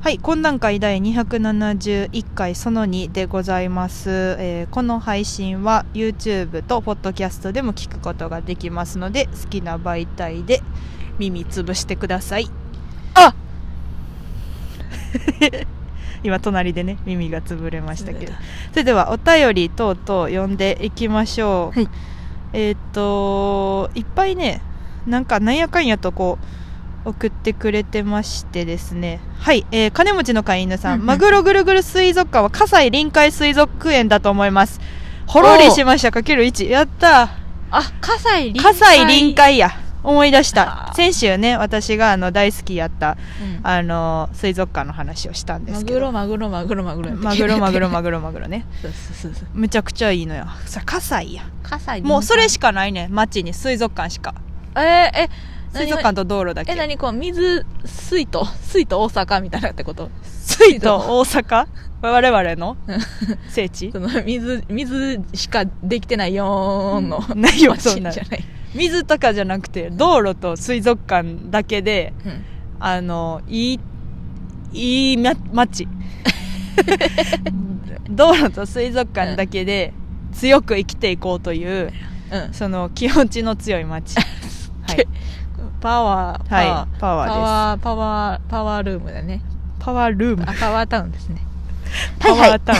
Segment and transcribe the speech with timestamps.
[0.00, 10.62] はい、懇談会第271回その2でございます、えーこの配信は YouTube と Podcast でも聞くことができますので好きな媒体で
[11.18, 12.48] 耳つぶしてください。
[13.14, 13.34] あ！
[16.22, 18.32] 今隣でね耳がつぶれましたけど。
[18.70, 21.88] それではお便り等々読んでいきましょう、はい。
[22.52, 24.60] えーっといっぱいね
[25.06, 26.65] なんかなんやかんやとこう
[27.06, 29.20] 送ってくれてましてですね。
[29.38, 31.06] はい、えー金持ちの飼い犬さん、うんうん。
[31.06, 34.80] マグロぐるぐる水族館は葛西臨海水族園だと思います。
[35.26, 36.22] ほろりしましたか？
[36.22, 37.30] ける1やった
[37.70, 39.70] あ葛西臨葛西臨海や。
[40.02, 40.92] 思い出した。
[40.94, 43.66] 先週ね私があの大好きやったうん。
[43.66, 45.94] あの水族館の話をしたんですマけど。
[45.94, 47.10] グロマグロマグロマグロ。
[47.16, 48.66] マグロマグロマググロマグロね。
[48.84, 49.48] ロそうそうそう。
[49.52, 50.46] むちゃくちゃいいのよ。
[50.64, 51.42] さ葛西や。
[51.64, 53.08] 葛西もうそれしかかないね。
[53.10, 54.34] 街に水族館しか。
[54.76, 55.28] えー、え
[55.76, 56.72] 水族館と道路だけ。
[56.72, 60.10] え何こう水水と水と大阪みたいなってこと？
[60.42, 61.66] 水と大阪？
[62.02, 62.76] 我々の？
[62.86, 62.98] うん。
[63.48, 63.90] 聖地？
[63.94, 67.40] その水水しかできてないよーんの、うん。
[67.40, 68.10] ないよ街そんな。
[68.10, 72.44] じゃない、水とかじゃなくて道路と水族館だけでうん、
[72.80, 73.80] あのいい
[74.72, 75.88] いいま街
[78.10, 79.92] 道路と水族館だけで
[80.32, 81.92] 強く生きていこうという
[82.30, 82.52] うん。
[82.52, 84.16] その気持ちの強い街
[84.86, 85.06] はい
[85.80, 87.36] パワーパワー、はいパワーです。
[87.36, 89.42] パワーパワーパワールームだね。
[89.78, 90.44] パワールーム。
[90.46, 91.40] あパワータウンですね。
[92.18, 92.78] パワータウン。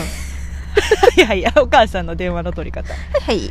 [1.16, 1.42] いやい。
[1.42, 2.92] や お母さんの電話の取り方。
[2.92, 3.50] はい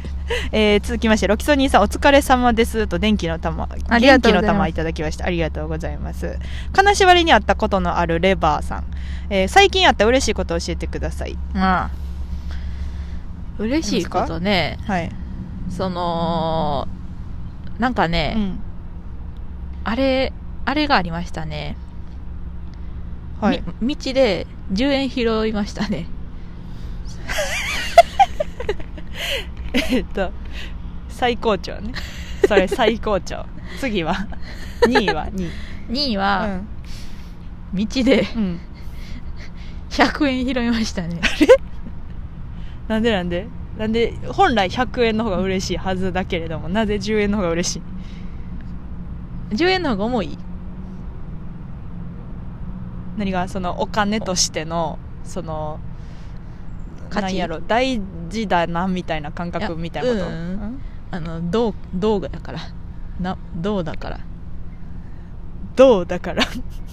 [0.52, 4.41] えー続きましてロキソニーさんお疲れ様ですと電気の玉ありがとうございます。
[4.41, 5.25] 元気の玉いただきました。
[5.25, 6.39] ありがとうございます。
[6.73, 8.83] 金縛りにあったことのあるレバーさん、
[9.30, 11.37] えー最近あった嬉しいことを教えてください。
[11.53, 11.89] まあ
[13.59, 14.77] 嬉しいことね。
[14.87, 15.09] はい、
[15.69, 16.87] その
[17.80, 18.59] なんかうね、ん
[19.86, 20.33] あれ
[20.66, 21.78] あれがありましたね、
[23.39, 26.08] はい、み道で10円拾いましたね。
[29.92, 30.31] えっと
[31.09, 31.93] 最高潮ね。
[32.48, 33.45] それ最高潮。
[33.80, 34.27] 次は
[34.87, 35.52] ？2位は？2位。
[35.89, 36.67] 2位うは、ん、
[37.73, 38.59] 道でうん、
[39.92, 41.20] 100円拾いましたね。
[42.88, 43.48] なんでなんで？
[43.77, 47.82] なんで本来100円の方が嬉しいはずだけれどもなぜ10円の方が嬉しい？
[49.50, 50.38] 10円の方が重い？
[53.17, 55.80] 何がそのお金としてのその
[57.10, 57.38] 価値？
[57.38, 60.33] やろ大事だなみたいな感覚みたいなこと、うん。
[60.33, 60.82] うん？
[61.11, 62.60] あの銅銅だから。
[63.20, 64.20] な銅だから。
[65.76, 66.44] どうだから？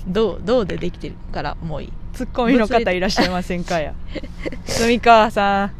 [0.06, 1.92] 銅銅でできてるから重い。
[2.12, 3.94] ツッコミの方いらっしゃいませんかや？
[4.66, 5.72] 住川さん。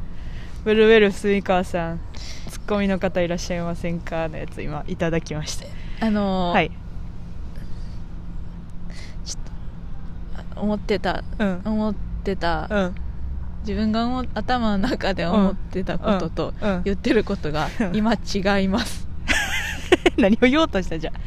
[0.65, 2.00] ブルーウェル住川さん。
[2.49, 5.66] ツッコミの方いらっしゃいませんかのやつ今いただきました
[6.02, 6.70] あのーはい。
[10.56, 11.62] 思ってたうん。
[11.64, 12.94] 思ってた、うん。
[13.60, 16.54] 自分が思頭の中で思ってたことと
[16.84, 17.96] 言ってることがうん。
[17.96, 19.06] 今違います。
[20.18, 21.18] 何を言おうとしたじゃあ。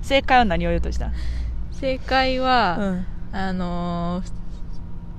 [0.00, 1.10] 正解は何を言おうとした？
[1.72, 3.36] 正解は、うん。
[3.36, 4.32] あのー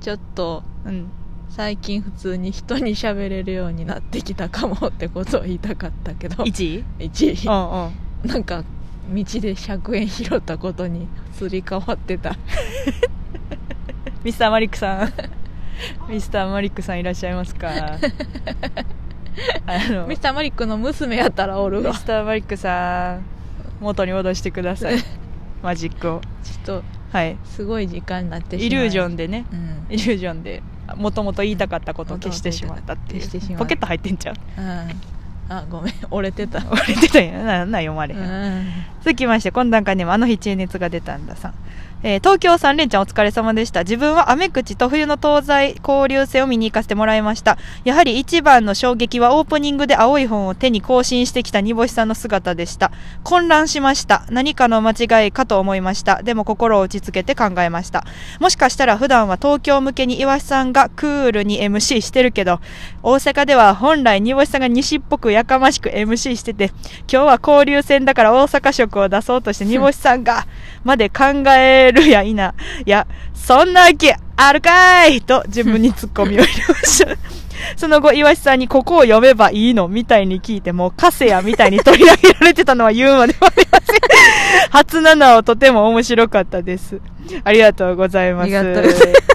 [0.02, 1.06] ちょっとうん。
[1.50, 6.44] 最近普通に人に喋れるようになってきたかもってことを言いたかったけど。
[6.44, 7.91] 1位1うん
[8.23, 8.29] うん。
[8.29, 8.63] なんか
[9.09, 12.36] 道で100円拾ったことにすり替わってた。
[14.24, 15.14] ミスターマリックさん。
[16.09, 17.69] ミスターマリックさんいらっしゃいますか？
[19.66, 21.91] あのミスターマリックの娘やったらおるわ。
[21.91, 23.25] ちミスターマリックさん
[23.81, 24.96] 元に戻してください。
[25.62, 26.22] マジックを。
[26.72, 27.38] ょっとはい。
[27.44, 29.46] すごい時間になってしまイリュージョン、ンでね。
[29.52, 29.94] うん。
[29.94, 30.64] イリュージョンで
[30.96, 33.58] もともと言いたかったことを消してしまったっていう。
[33.58, 34.35] ポケット入ってんちゃう？
[34.58, 34.90] うん、
[35.50, 36.59] あごめん折れてた。
[36.72, 38.68] 折れてたんやなな読まれへん、うん。
[39.02, 41.54] 続きまして今段階にもあの日中熱が出たんださん、
[42.06, 43.84] えー東京三連チャンお疲れ様でした。
[43.84, 47.58] 自分はアメ口と冬の東西交流戦を見に行かせてもらいました。
[47.86, 52.91] やはり一番の衝撃はオープニングで青い本を手に更新してきた煮干しさんの姿でした。
[53.24, 54.25] 混乱しました。
[54.30, 56.22] 何かの間違いかと思いました。
[56.24, 58.03] でも心を落ち着けて考えました。
[58.41, 62.59] もしかしたら普段は東京向けに岩井さんがクールに MC してるけど
[63.02, 66.72] 大阪では本来煮干しさんが西っぽくやかましく MC してて
[67.09, 70.46] 今日は交流戦だから大阪色を出そうとして煮干しさんが
[70.84, 72.53] まで考えるやいな。
[72.85, 77.16] いや、そんなわけあるかいと自分にツッコミを入れました。
[77.78, 83.99] その後、岩下さんにここを読めばいいのみたいに聞いても、カセヤみたいに取り上げられてたのは言うまでもありません。
[84.72, 86.99] 初七をとても面白かったです。
[87.43, 88.43] ありがとうございます。
[88.43, 89.33] ありがとうございまち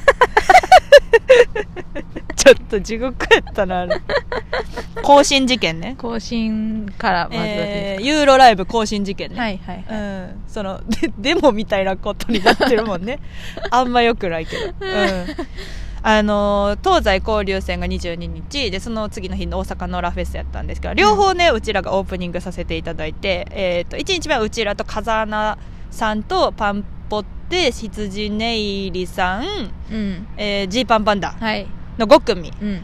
[2.48, 4.00] ちょっと地獄やったなあれ。
[5.02, 5.96] 更新事件ね。
[5.98, 7.36] 更新からまず。
[7.42, 13.18] えーでユーロライブ更新事件ね、はいはいはい、うん、そのでデモみたいなことになってるもんね。
[13.70, 15.26] あんまよくないけど、うん、
[16.02, 18.70] あのー東西交流戦が22日。
[18.70, 25.58] でその次の日の大阪ノーラフェスやったんですけど両方ね、うちらがオープニングさせていただいて、えー、と1日目はうちらと風穴
[25.90, 29.44] さんとパンポって羊ネイリさん
[29.90, 30.28] うん。
[30.36, 31.32] えージーパンパンダ。
[31.32, 31.66] はい
[31.98, 32.52] の5組。
[32.60, 32.82] うん。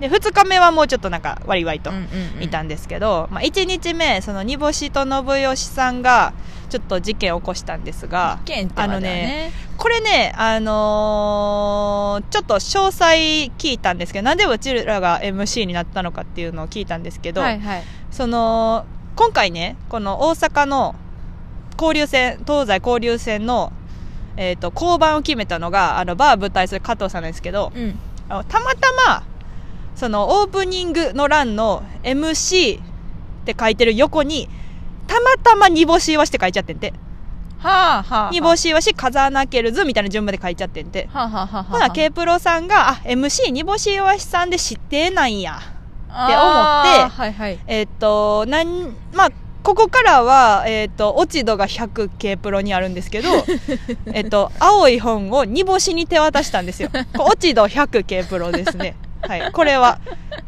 [0.00, 1.92] で2日目はもうちょっとなんかワリワリと
[2.40, 6.32] いたんですけど、まあ、1日目その煮干しと信義さんが
[6.68, 17.82] ちょっと事件を起こしたんですが事件ってまだあのねねこれねあのーちょっと詳細聞いたんですけどなんでうちらが MC になったのかっていうのを聞いたんですけど、はいはい。
[18.10, 18.86] その
[19.16, 20.96] 今回ねこの大阪の
[21.80, 23.72] 交流戦東西交流戦の、
[24.36, 29.22] えー、と交番を決めたのがあのバー舞台する加藤さんなんですけど、うんたまたま
[29.94, 32.82] そのオープニングの欄の MC っ
[33.44, 34.48] て書いてる横に
[35.06, 36.92] たまたま煮干しわしって書いちゃってんて。
[37.58, 41.08] はあはあ煮干しわし風穴ケルズみたいな順番で書いちゃってんて。
[41.12, 41.56] はあはあはあ。
[41.56, 45.60] はあほな K プロさんがあ MC 煮干しわしさんで知ってなんや。
[46.08, 47.58] あーはいはい。
[47.66, 49.30] えっとなんまあ
[49.64, 53.30] ここからは、えっと落ち度が 100K プロにあるんですけど
[54.12, 56.90] えっと青い本を煮干しに手渡したんですよ。
[57.16, 58.94] こ落ち度 100K プロですね。
[59.22, 59.52] はい。
[59.52, 60.00] これは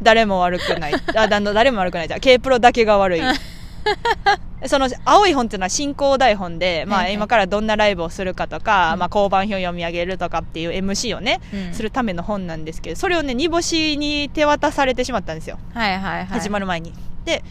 [0.03, 0.93] 誰も悪くない。
[1.15, 3.21] あだの誰も悪くないじゃ K プロだけが悪い。
[4.67, 8.99] その青い本っていうのは進行台本で、まあ、今からどんなライブをするかとか、うん。
[8.99, 11.73] まあ、交番表読み上げるとかっていう MC をね、うん。
[11.73, 15.57] するための本なんですけどそれをね煮干しに手渡されてしまったんですよ。
[15.73, 16.25] はいはいはい。
[16.27, 16.93] 始まる前に。
[17.25, 17.43] で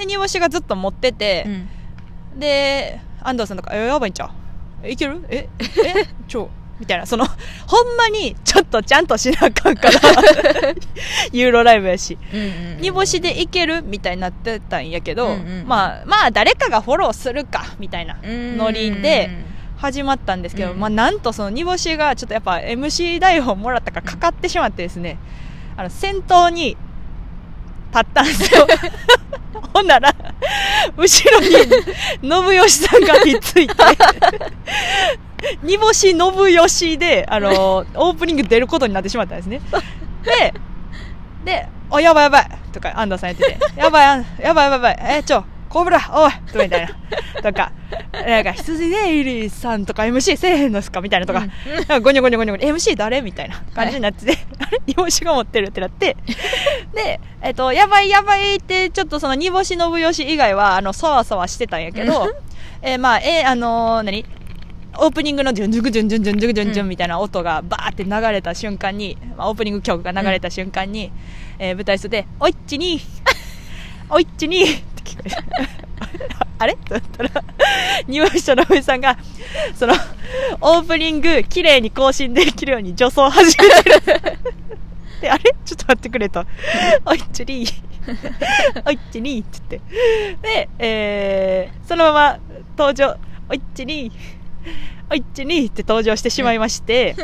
[0.00, 2.40] で煮干しがずっと持っててう、ん。
[2.40, 4.30] で安藤さんとか「えやばいんちゃ
[4.82, 4.88] う？
[4.88, 5.24] いける？
[5.28, 5.48] え
[5.84, 6.48] えちょ」
[6.80, 7.04] みたいな。
[7.06, 10.00] そのほんまにちょっとちゃんとしなあかんから
[11.32, 12.16] ユーロライブやし。
[12.32, 13.82] うんうんうん煮干しでいける？
[13.82, 19.28] みたいになってたんやけど、うんうんまあまあ誰かがフォローするかみたいなノリで
[19.76, 20.80] 始まったんですけど、うん。
[20.80, 25.18] まあなんとその煮干しがちょっとやっぱ MC 台本もらったからかかってしまってですね、
[25.76, 26.78] あの先頭に
[27.92, 28.66] 立ったんですよ
[29.72, 30.14] ほんなら
[30.96, 31.48] 後ろに
[32.22, 33.74] 信義さんがひっついて
[35.62, 39.60] 煮干し信義であのオープニング出ることになってしまったんですね。
[40.22, 40.54] で
[41.44, 46.32] で「おやばいやばい」とか安藤さん言ってて「やばいやばいやばいやばいえちょコブラおい!」
[46.62, 46.90] みたいな。
[47.42, 47.72] とか
[48.12, 51.46] なんか羊ねイリーさんとか MC せえへんのっすかみたいなとか,、
[51.94, 52.02] うん。
[52.02, 54.78] ゴニョゴニョゴニョゴニョ MC 誰みたいな感じになってて、あれ？
[54.86, 56.16] 煮干しが持ってるってなって。
[56.94, 62.28] で、えっと、やばいやばいってちょっとその煮干し信義以外はあのそわそわしてたんやけど
[62.82, 64.26] えーまあえーあのー何？
[64.98, 71.12] オープニングのジュンジュクジュンジュンジュンジュンジュンジュンみたいな音がバーって流れた瞬間に、まあ、オープニング曲が流れた瞬間に、
[71.60, 73.00] えー舞台袖で「おいっちに
[74.10, 74.64] おいっちに」
[75.00, 76.74] って聞こえたあれ？
[76.74, 77.30] と思ったら
[78.06, 79.16] 庭下の上さんが
[79.74, 79.94] その
[80.60, 84.02] オープニング綺麗に更新できるように助走を始めてる。
[85.20, 85.54] であれ？
[85.64, 86.44] ちょっと待ってくれと
[87.04, 87.66] 「おいっちに」
[88.86, 89.82] おいっちにって言っ
[90.42, 90.48] て。
[90.48, 92.38] で、えーそのまま
[92.76, 93.16] 登場。
[93.48, 94.12] おいっちに
[95.10, 97.16] おいっちにって登場してしまいまして、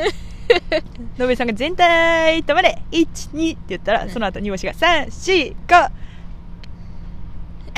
[1.18, 5.90] のべさんが全体止まれ !1、2って言ったら、その後、煮干しが3、4、5、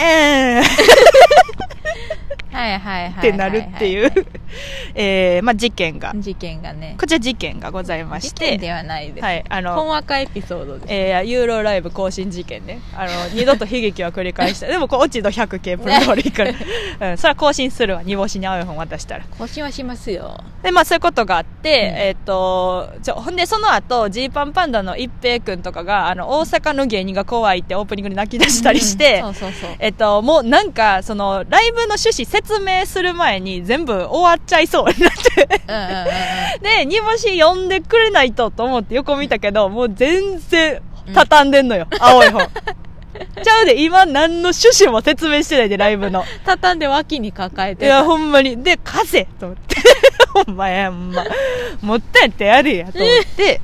[0.00, 1.67] えーん
[2.50, 4.12] はいはいはいってなるっていう、
[4.94, 6.96] えーまあ、事件が、事件がね。
[6.98, 12.80] こちら事件がございまして、事件ではないです、はい、あの、わかエピソードです、えーユーロライブ更新事件ね。
[12.96, 14.66] あの、 二度と悲劇は繰り返した。
[14.66, 16.52] でも、こう、落ち度 100K プロ通りいいから。
[17.10, 18.02] うん、それは更新するわ。
[18.02, 19.24] 煮干しに青い本渡したら。
[19.38, 20.42] 更新はしますよ。
[20.62, 29.34] で、まあそういうことがあって、えっ、と、ちょ、ほんでその後、ジーパンパンダの一平くんとかが、あの、大阪の芸人が怖いってオープニングで泣き出したりして、うん。
[29.34, 29.76] そうそうそう。
[29.78, 35.48] えっと、もうなんか、その、ライブの趣旨説明する前に全部終わっちゃいそうになって。
[36.62, 40.82] で、煮干し呼んでくれないとと思って横見たけど、もう全然
[41.14, 42.48] 畳んでんのよ、青い本。
[43.42, 46.24] ちゃうで、今何の趣旨も説明してないで、ライブの。
[46.44, 48.62] 畳んで脇に抱えていや、ほんまに。
[48.62, 49.76] で、風と思って。
[50.46, 51.24] ほんまや、ほんま。
[51.82, 53.60] 持ったんやってやるや、と思って、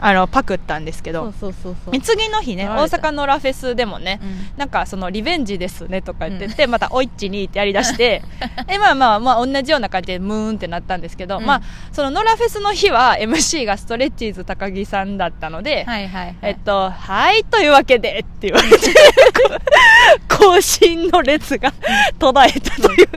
[0.00, 1.54] あの、パクったんですけどそう。
[1.62, 8.22] そうそう次の日ね、大阪のラフェスでもね、うんなんかそのリベンジですねとか言ってて、またおいっちにってやりだして、
[8.68, 18.93] え、まあまあまあ同じような感じでムーンってなったんですけど、うんまあそのノラフェスの日は MC がストレッチーズ高木さんだったので、はいはいはいえっと、はい、というわけでって言われて、
[20.28, 21.72] 更新の列が
[22.18, 23.08] 途絶えたという。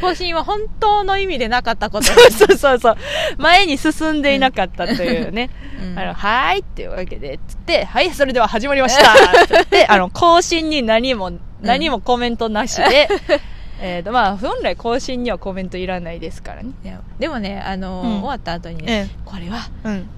[0.00, 2.06] 更新は本当の意味でなかったこと。
[2.06, 2.96] そうそうそう。
[3.38, 5.50] 前に進んでいなかったというね。
[5.60, 5.64] うん
[5.96, 13.08] あの、はーいっていうわけで、つって、はい、それでは始まりましたって言って、あの、更新に何も、何もコメントなしで、
[13.80, 16.72] えっと、まあ、本来更新にはコメントいらないですからね。
[17.18, 18.18] でもね、あのーうん。
[18.20, 19.68] 終わった後にね、えこれは。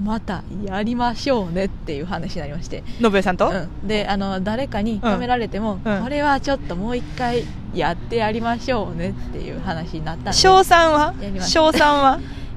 [0.03, 2.85] またやりましょうねっていう話になりまして。
[3.01, 6.03] のぶえさんと、うん、で、あの、誰かに止められても、うん。
[6.03, 7.45] これはちょっともう一回
[7.75, 10.33] やってやりましょうねっていう話になったんで。
[10.33, 11.15] 翔さんは？
[11.21, 11.51] やります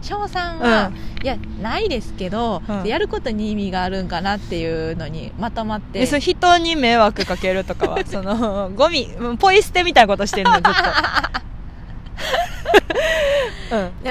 [0.02, 6.06] 翔さんは翔さんいや、ないですけど、うんやることに意味があるんかなっていうのにまとまって。
[6.06, 10.70] 人に迷惑かけるとかは、その、ゴミ、うんポイ捨てみたいなことしてるの、ずっと。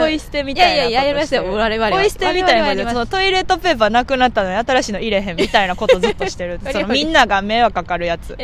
[0.08, 0.74] ポイ捨てみたいな。
[0.74, 6.60] いやいややりますよ我々はポイ捨てみたいなことで、我々はやりますそのトイレットペーパーなくなったのに新しいの入れへんみたいなことずっとしてる。
[6.72, 8.36] そのみんなが迷惑かかるやつ。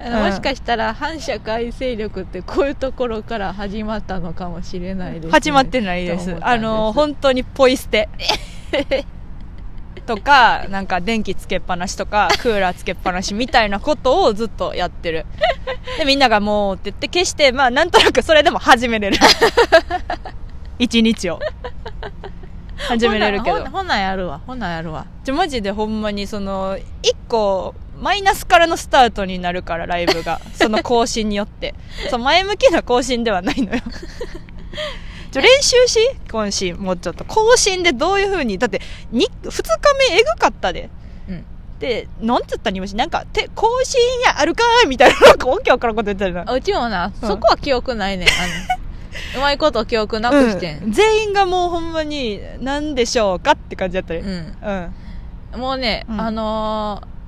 [0.00, 8.08] あの、うんもしかしたら反社会勢力ってこういうところから始まったのかもしれないです、ね、始まってないですあの、本当にポイ捨て。
[10.08, 15.26] とか、なんか電気つけっぱなしとか、クーラーつけっぱなしみたいなことをずっとやってる。
[15.98, 19.18] で、みんながもうって言って消して、まあなんとなくそれでも始めれる。
[20.78, 21.40] 一日を。
[22.78, 23.98] 始めれるけどほんな。
[23.98, 30.40] やるわほんなんやるわじゃ、マジでほんまにその、一個、マイナスからのスタートになるから、ライブが。
[30.54, 31.74] その更新によって。
[32.10, 33.82] そう、前向きな更新ではないのよ。
[35.32, 35.98] ちょ、練習し？
[36.30, 37.24] 今週、もうちょっと。
[37.24, 38.80] 更新でどういう風に、だって、
[39.10, 40.90] に、二日目えぐかったで。
[41.28, 41.44] うん
[41.78, 46.42] で、なんつったにもし、なんか、て、更新やあるかみたいな、わけわからんこと言ってるな。
[46.44, 48.32] あうちもな、うんそこは記憶ないねんあ
[48.76, 48.87] の
[49.36, 54.20] うまいこと記憶なくしてんうん全員がもうほんまに、なんでしょうかって感じだったね。
[54.20, 54.56] うん、
[55.54, 55.60] うん。
[55.60, 57.18] もうね、うんあのー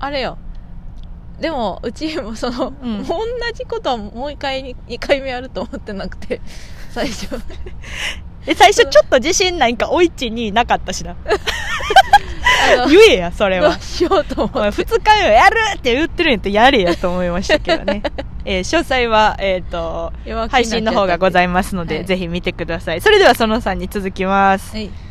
[0.00, 0.38] あれよ
[1.40, 3.16] でもうちもその、うん同
[3.52, 6.40] じことはもう一回に2回目やると思ってなくて
[6.90, 7.28] 最初
[8.46, 11.16] え、最初ちょっと自信ないんか、おいちになかったしな。
[12.88, 13.80] 言えや、それはどう。
[13.80, 18.02] しようと思お前って二日目をやるって言ってるんやったらやれやと思いましたけどね。
[18.50, 20.10] えー詳細は、えっ、と、
[20.48, 23.02] 配信の方がございいますので、はいぜひ見てください。
[23.02, 24.74] それではその3に続きます。
[24.74, 25.07] はい